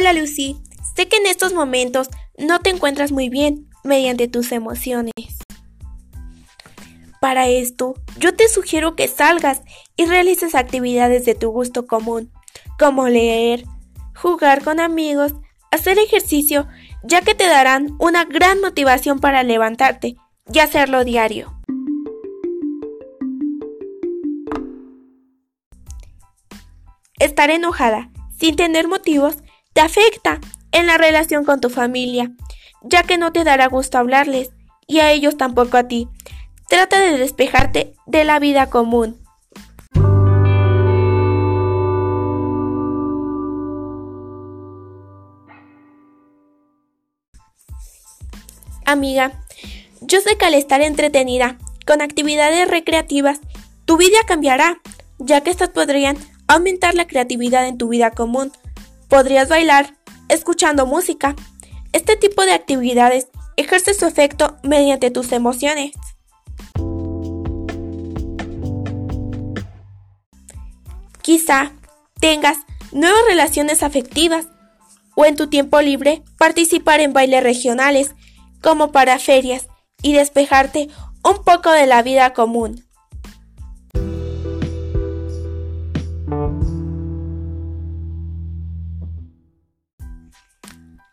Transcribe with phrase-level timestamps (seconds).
[0.00, 0.56] Hola Lucy,
[0.96, 2.08] sé que en estos momentos
[2.38, 5.12] no te encuentras muy bien mediante tus emociones.
[7.20, 9.60] Para esto, yo te sugiero que salgas
[9.96, 12.32] y realices actividades de tu gusto común,
[12.78, 13.64] como leer,
[14.16, 15.34] jugar con amigos,
[15.70, 16.66] hacer ejercicio,
[17.02, 20.16] ya que te darán una gran motivación para levantarte
[20.50, 21.60] y hacerlo diario.
[27.18, 29.36] Estar enojada sin tener motivos
[29.72, 30.40] te afecta
[30.72, 32.30] en la relación con tu familia,
[32.82, 34.50] ya que no te dará gusto hablarles
[34.86, 36.08] y a ellos tampoco a ti.
[36.68, 39.20] Trata de despejarte de la vida común.
[48.84, 49.32] Amiga,
[50.00, 53.40] yo sé que al estar entretenida con actividades recreativas,
[53.84, 54.80] tu vida cambiará,
[55.18, 56.16] ya que estas podrían
[56.48, 58.52] aumentar la creatividad en tu vida común.
[59.10, 59.96] Podrías bailar
[60.28, 61.34] escuchando música.
[61.92, 65.90] Este tipo de actividades ejerce su efecto mediante tus emociones.
[71.22, 71.72] Quizá
[72.20, 72.58] tengas
[72.92, 74.46] nuevas relaciones afectivas
[75.16, 78.14] o en tu tiempo libre participar en bailes regionales
[78.62, 79.66] como para ferias
[80.02, 80.88] y despejarte
[81.24, 82.84] un poco de la vida común.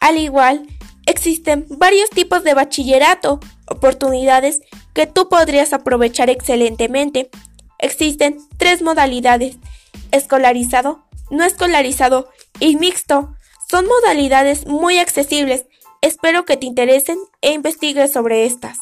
[0.08, 0.66] Al igual,
[1.06, 4.62] existen varios tipos de bachillerato, oportunidades
[4.94, 7.30] que tú podrías aprovechar excelentemente.
[7.78, 9.58] Existen tres modalidades,
[10.12, 12.30] escolarizado, no escolarizado
[12.62, 13.36] y mixto.
[13.70, 15.66] Son modalidades muy accesibles.
[16.02, 18.78] Espero que te interesen e investigues sobre estas.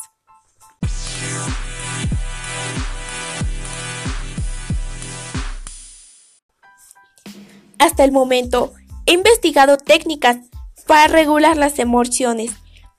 [7.79, 8.73] Hasta el momento,
[9.07, 10.37] he investigado técnicas
[10.85, 12.51] para regular las emociones.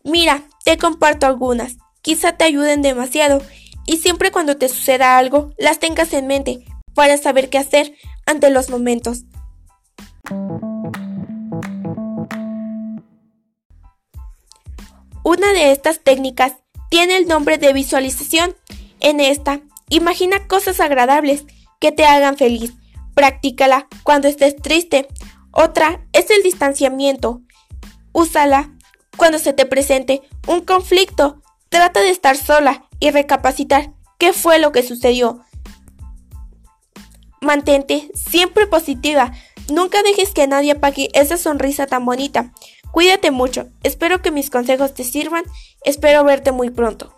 [0.04, 3.42] Mira, te comparto algunas, quizá te ayuden demasiado
[3.86, 6.64] y siempre cuando te suceda algo las tengas en mente
[6.94, 7.94] para saber qué hacer
[8.26, 9.24] ante los momentos.
[15.22, 16.54] Una de estas técnicas
[16.88, 18.54] tiene el nombre de visualización.
[19.00, 21.44] En esta, imagina cosas agradables
[21.80, 22.74] que te hagan feliz.
[23.14, 25.08] Practícala cuando estés triste.
[25.50, 27.42] Otra es el distanciamiento.
[28.16, 28.70] Úsala
[29.18, 31.42] cuando se te presente un conflicto.
[31.68, 35.42] Trata de estar sola y recapacitar qué fue lo que sucedió.
[37.42, 39.32] Mantente siempre positiva.
[39.68, 42.54] Nunca dejes que nadie apague esa sonrisa tan bonita.
[42.90, 43.66] Cuídate mucho.
[43.82, 45.44] Espero que mis consejos te sirvan.
[45.84, 47.15] Espero verte muy pronto.